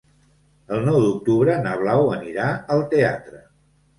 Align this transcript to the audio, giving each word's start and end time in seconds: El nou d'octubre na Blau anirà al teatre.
El 0.77 0.79
nou 0.85 0.95
d'octubre 1.03 1.57
na 1.67 1.75
Blau 1.83 2.09
anirà 2.15 2.47
al 2.77 2.81
teatre. 2.95 3.45